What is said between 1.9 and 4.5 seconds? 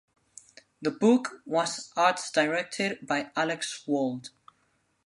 art-directed by Alex Wald.